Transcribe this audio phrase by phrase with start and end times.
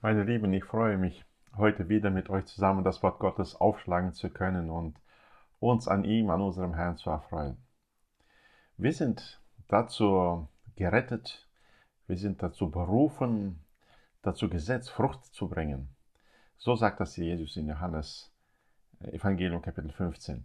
[0.00, 1.24] Meine Lieben, ich freue mich,
[1.56, 4.96] heute wieder mit euch zusammen das Wort Gottes aufschlagen zu können und
[5.58, 7.56] uns an ihm, an unserem Herrn zu erfreuen.
[8.76, 11.48] Wir sind dazu gerettet,
[12.06, 13.58] wir sind dazu berufen,
[14.22, 15.88] dazu gesetzt, Frucht zu bringen.
[16.58, 18.32] So sagt das Jesus in Johannes
[19.00, 20.44] äh, Evangelium Kapitel 15.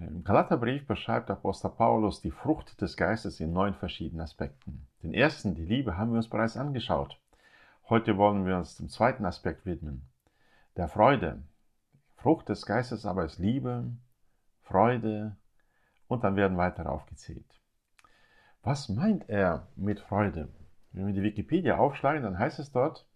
[0.00, 4.86] Im Galaterbrief beschreibt Apostel Paulus die Frucht des Geistes in neun verschiedenen Aspekten.
[5.02, 7.20] Den ersten, die Liebe, haben wir uns bereits angeschaut.
[7.90, 10.02] Heute wollen wir uns dem zweiten Aspekt widmen,
[10.76, 11.42] der Freude.
[12.16, 13.90] Frucht des Geistes aber ist Liebe,
[14.60, 15.36] Freude
[16.06, 17.62] und dann werden weitere aufgezählt.
[18.62, 20.50] Was meint er mit Freude?
[20.92, 23.06] Wenn wir die Wikipedia aufschlagen, dann heißt es dort,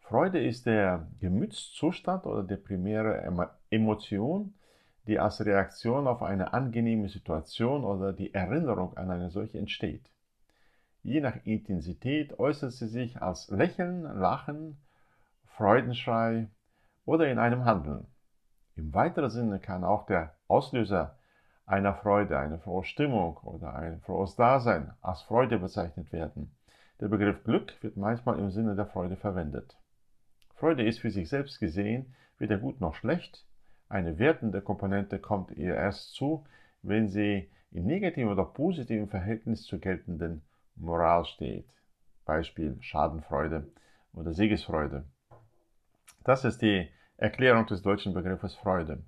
[0.00, 3.22] Freude ist der Gemütszustand oder die primäre
[3.70, 4.52] Emotion,
[5.06, 10.10] die als Reaktion auf eine angenehme Situation oder die Erinnerung an eine solche entsteht.
[11.02, 14.76] Je nach Intensität äußert sie sich als Lächeln, Lachen,
[15.46, 16.48] Freudenschrei
[17.06, 18.06] oder in einem Handeln.
[18.76, 21.18] Im weiteren Sinne kann auch der Auslöser
[21.64, 26.54] einer Freude, eine frohe Stimmung oder ein frohes Dasein als Freude bezeichnet werden.
[27.00, 29.76] Der Begriff Glück wird manchmal im Sinne der Freude verwendet.
[30.54, 33.46] Freude ist für sich selbst gesehen weder gut noch schlecht.
[33.88, 36.44] Eine wertende Komponente kommt ihr erst zu,
[36.82, 40.42] wenn sie in negativem oder positivem Verhältnis zur geltenden
[40.80, 41.68] Moral steht.
[42.24, 43.66] Beispiel Schadenfreude
[44.12, 45.04] oder Siegesfreude.
[46.24, 49.02] Das ist die Erklärung des deutschen Begriffes Freude.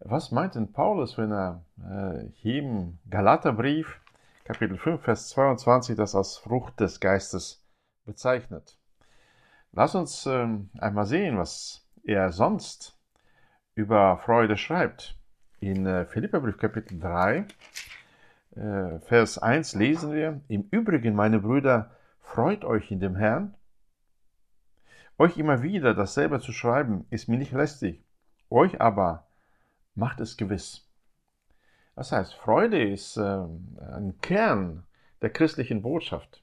[0.00, 4.00] Was meint denn Paulus, wenn er äh, im Galaterbrief,
[4.44, 7.64] Kapitel 5, Vers 22, das als Frucht des Geistes
[8.04, 8.76] bezeichnet?
[9.72, 12.98] Lass uns äh, einmal sehen, was er sonst
[13.74, 15.16] über Freude schreibt.
[15.60, 17.46] In äh, Philipperbrief Kapitel 3,
[18.56, 23.54] äh, Vers 1 lesen wir, im Übrigen, meine Brüder, freut euch in dem Herrn.
[25.18, 28.02] Euch immer wieder dasselbe zu schreiben, ist mir nicht lästig.
[28.50, 29.26] Euch aber
[29.94, 30.88] macht es gewiss.
[31.94, 34.84] Das heißt, Freude ist äh, ein Kern
[35.20, 36.42] der christlichen Botschaft.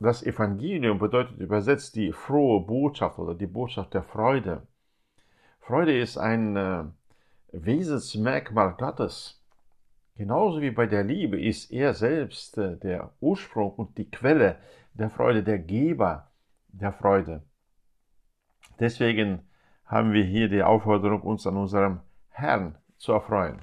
[0.00, 4.66] Das Evangelium bedeutet übersetzt die frohe Botschaft oder die Botschaft der Freude.
[5.60, 6.84] Freude ist ein äh,
[7.52, 9.41] Wesensmerkmal Gottes.
[10.16, 14.56] Genauso wie bei der Liebe ist er selbst äh, der Ursprung und die Quelle
[14.94, 16.30] der Freude, der Geber
[16.68, 17.42] der Freude.
[18.78, 19.40] Deswegen
[19.86, 23.62] haben wir hier die Aufforderung, uns an unserem Herrn zu erfreuen.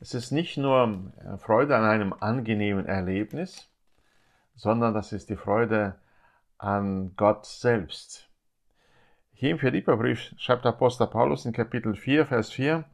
[0.00, 3.70] Es ist nicht nur äh, Freude an einem angenehmen Erlebnis,
[4.54, 5.94] sondern das ist die Freude
[6.58, 8.28] an Gott selbst.
[9.32, 12.84] Hier im Philipperbrief schreibt Apostel Paulus in Kapitel 4, Vers 4,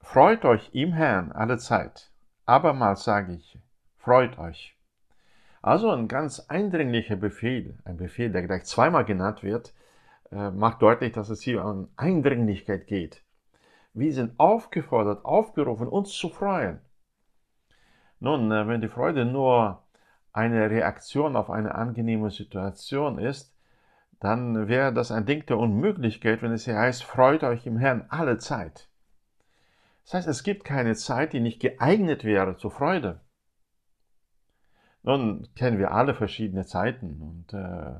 [0.00, 2.10] Freut euch im Herrn alle Zeit.
[2.44, 3.58] Abermals sage ich,
[3.96, 4.76] freut euch.
[5.62, 9.74] Also ein ganz eindringlicher Befehl, ein Befehl, der gleich zweimal genannt wird,
[10.30, 13.24] äh, macht deutlich, dass es hier um Eindringlichkeit geht.
[13.92, 16.80] Wir sind aufgefordert, aufgerufen, uns zu freuen.
[18.20, 19.82] Nun, äh, wenn die Freude nur
[20.32, 23.56] eine Reaktion auf eine angenehme Situation ist,
[24.20, 28.06] dann wäre das ein Ding der Unmöglichkeit, wenn es hier heißt, freut euch im Herrn
[28.08, 28.88] alle Zeit.
[30.06, 33.20] Das heißt, es gibt keine Zeit, die nicht geeignet wäre zur Freude.
[35.02, 37.94] Nun kennen wir alle verschiedene Zeiten und äh,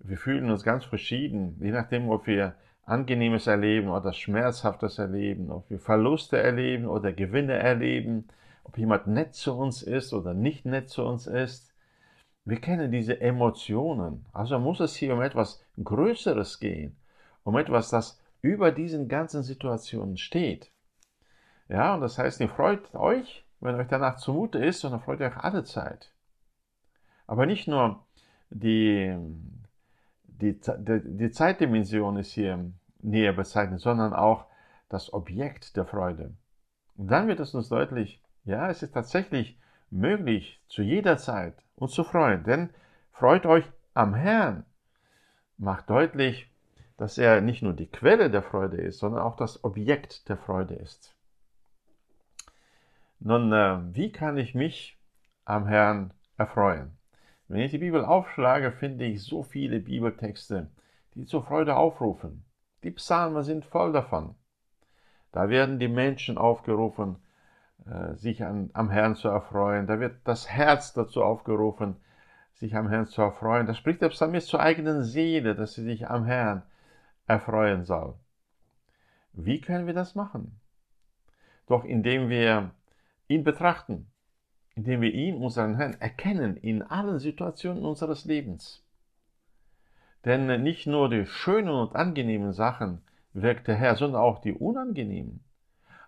[0.00, 5.70] wir fühlen uns ganz verschieden, je nachdem, ob wir Angenehmes erleben oder Schmerzhaftes erleben, ob
[5.70, 8.26] wir Verluste erleben oder Gewinne erleben,
[8.64, 11.72] ob jemand nett zu uns ist oder nicht nett zu uns ist.
[12.44, 14.26] Wir kennen diese Emotionen.
[14.32, 16.96] Also muss es hier um etwas Größeres gehen,
[17.44, 20.72] um etwas, das über diesen ganzen Situationen steht.
[21.68, 25.36] Ja, und das heißt, ihr freut euch, wenn euch danach zumute ist, sondern freut euch
[25.36, 26.12] alle Zeit.
[27.26, 28.06] Aber nicht nur
[28.50, 29.16] die,
[30.24, 34.46] die, die, die Zeitdimension ist hier näher bezeichnet, sondern auch
[34.88, 36.34] das Objekt der Freude.
[36.96, 39.58] Und dann wird es uns deutlich, ja, es ist tatsächlich
[39.90, 42.44] möglich, zu jeder Zeit uns zu freuen.
[42.44, 42.70] Denn
[43.10, 44.64] freut euch am Herrn.
[45.58, 46.50] Macht deutlich,
[46.96, 50.74] dass er nicht nur die Quelle der Freude ist, sondern auch das Objekt der Freude
[50.74, 51.15] ist.
[53.18, 54.98] Nun, äh, wie kann ich mich
[55.44, 56.96] am Herrn erfreuen?
[57.48, 60.70] Wenn ich die Bibel aufschlage, finde ich so viele Bibeltexte,
[61.14, 62.44] die zur Freude aufrufen.
[62.82, 64.34] Die Psalmen sind voll davon.
[65.32, 67.16] Da werden die Menschen aufgerufen,
[67.86, 69.86] äh, sich an, am Herrn zu erfreuen.
[69.86, 71.96] Da wird das Herz dazu aufgerufen,
[72.52, 73.66] sich am Herrn zu erfreuen.
[73.66, 76.62] Da spricht der Psalmist zur eigenen Seele, dass sie sich am Herrn
[77.26, 78.14] erfreuen soll.
[79.32, 80.58] Wie können wir das machen?
[81.66, 82.70] Doch indem wir
[83.28, 84.06] ihn betrachten,
[84.74, 88.82] indem wir ihn, unseren Herrn, erkennen in allen Situationen unseres Lebens.
[90.24, 93.02] Denn nicht nur die schönen und angenehmen Sachen
[93.32, 95.44] wirkt der Herr, sondern auch die unangenehmen.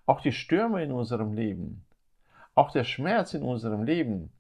[0.07, 1.85] Auch die Stürme in unserem Leben,
[2.59, 4.33] auch der Schmerz in unserem Leben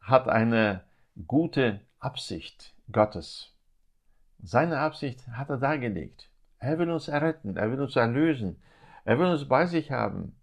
[0.00, 0.82] hat eine
[1.28, 3.54] gute Absicht Gottes.
[4.42, 6.30] Seine Absicht hat er dargelegt.
[6.58, 8.60] Er will uns erretten, er will uns erlösen,
[9.04, 10.34] er will uns bei sich haben.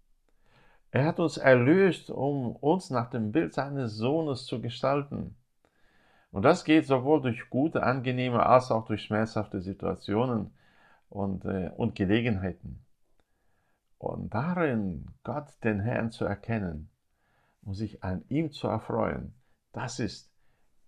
[0.90, 5.36] Er hat uns erlöst, um uns nach dem Bild seines Sohnes zu gestalten.
[6.30, 10.52] Und das geht sowohl durch gute, angenehme als auch durch schmerzhafte Situationen
[11.08, 12.84] und, äh, und Gelegenheiten.
[13.98, 16.90] Und darin Gott den Herrn zu erkennen
[17.62, 19.34] und sich an ihm zu erfreuen,
[19.72, 20.30] das ist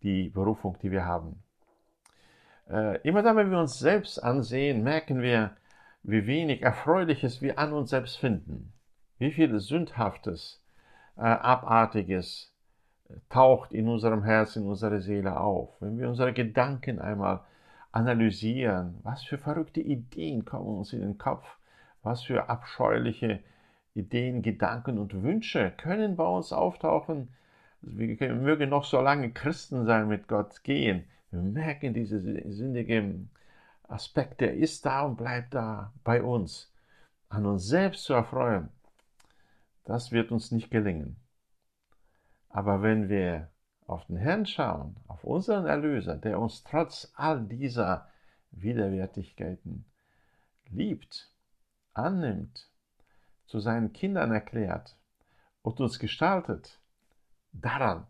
[0.03, 1.43] die Berufung, die wir haben.
[2.69, 5.57] Äh, immer dann, wenn wir uns selbst ansehen, merken wir,
[6.03, 8.73] wie wenig Erfreuliches wir an uns selbst finden.
[9.19, 10.63] Wie viel Sündhaftes,
[11.17, 12.53] äh, Abartiges
[13.09, 15.71] äh, taucht in unserem Herzen, in unserer Seele auf.
[15.81, 17.41] Wenn wir unsere Gedanken einmal
[17.91, 21.47] analysieren, was für verrückte Ideen kommen uns in den Kopf,
[22.03, 23.41] was für abscheuliche
[23.95, 27.29] Ideen, Gedanken und Wünsche können bei uns auftauchen.
[27.81, 31.05] Wir mögen noch so lange Christen sein, mit Gott gehen.
[31.31, 33.15] Wir merken diese sündige
[33.89, 36.73] Aspekt, der ist da und bleibt da bei uns.
[37.29, 38.69] An uns selbst zu erfreuen,
[39.89, 41.17] das wird uns nicht gelingen.
[42.51, 43.49] Aber wenn wir
[43.87, 48.07] auf den Herrn schauen, auf unseren Erlöser, der uns trotz all dieser
[48.51, 49.87] Widerwärtigkeiten
[50.71, 51.33] liebt,
[51.95, 52.71] annimmt,
[53.47, 54.95] zu seinen Kindern erklärt
[55.63, 56.79] und uns gestaltet,
[57.53, 58.07] daran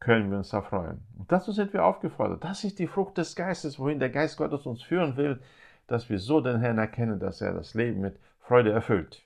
[0.00, 1.06] können wir uns erfreuen.
[1.16, 2.44] Und dazu sind wir aufgefordert.
[2.44, 5.40] Das ist die Frucht des Geistes, wohin der Geist Gottes uns führen will,
[5.86, 9.24] dass wir so den Herrn erkennen, dass er das Leben mit Freude erfüllt.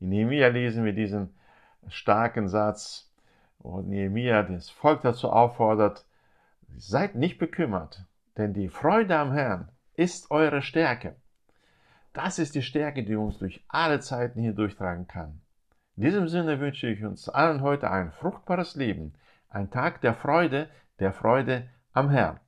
[0.00, 1.34] In Nehemiah lesen wir diesen
[1.88, 3.12] starken Satz,
[3.58, 6.06] wo Nehemiah das Volk dazu auffordert,
[6.76, 8.04] seid nicht bekümmert,
[8.36, 11.16] denn die Freude am Herrn ist eure Stärke.
[12.12, 15.40] Das ist die Stärke, die uns durch alle Zeiten hier durchtragen kann.
[15.96, 19.14] In diesem Sinne wünsche ich uns allen heute ein fruchtbares Leben,
[19.48, 20.68] ein Tag der Freude,
[21.00, 22.38] der Freude am Herrn.